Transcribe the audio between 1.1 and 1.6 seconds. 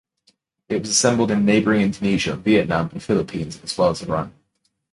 in